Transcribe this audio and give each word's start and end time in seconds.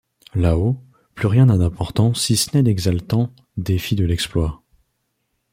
Là-haut, 0.33 0.81
plus 1.13 1.27
rien 1.27 1.45
n'a 1.45 1.59
d'importance 1.59 2.23
si 2.23 2.35
ce 2.35 2.57
n'est 2.57 2.63
l'exaltant 2.63 3.31
défi 3.55 3.95
de 3.95 4.03
l'exploit. 4.03 4.63